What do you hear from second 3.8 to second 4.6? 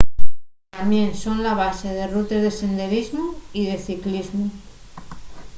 ciclismu